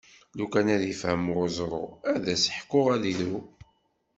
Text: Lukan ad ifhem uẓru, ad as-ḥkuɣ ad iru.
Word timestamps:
Lukan 0.37 0.67
ad 0.75 0.83
ifhem 0.93 1.23
uẓru, 1.39 1.85
ad 2.13 2.23
as-ḥkuɣ 2.33 2.85
ad 2.95 3.03
iru. 3.13 3.39